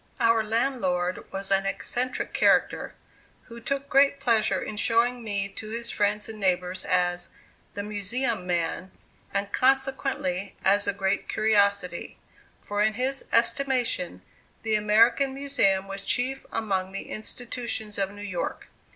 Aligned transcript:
Our 0.19 0.43
landlord 0.43 1.31
was 1.31 1.51
an 1.51 1.67
eccentric 1.67 2.33
character, 2.33 2.95
who 3.43 3.59
took 3.59 3.87
great 3.87 4.19
pleasure 4.19 4.59
in 4.59 4.75
showing 4.75 5.23
me 5.23 5.47
to 5.49 5.69
his 5.69 5.91
friends 5.91 6.27
and 6.27 6.39
neighbors 6.39 6.83
as 6.85 7.29
"the 7.75 7.83
Museum 7.83 8.47
man," 8.47 8.89
and 9.31 9.51
consequently, 9.51 10.55
as 10.65 10.87
a 10.87 10.93
great 10.93 11.29
curiosity; 11.29 12.17
for 12.61 12.81
in 12.81 12.95
his 12.95 13.25
estimation, 13.31 14.23
the 14.63 14.73
American 14.73 15.35
Museum 15.35 15.87
was 15.87 16.01
chief 16.01 16.47
among 16.51 16.93
the 16.93 17.11
institutions 17.11 17.99
of 17.99 18.09
New 18.09 18.21
York. 18.23 18.69